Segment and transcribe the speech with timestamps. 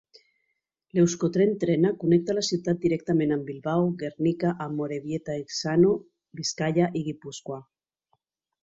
[1.01, 5.97] Euskotren Trena connecta la ciutat directament amb Bilbao, Guernica, Amorebieta-Etxano,
[6.41, 7.65] Biscaia i Guipúscoa.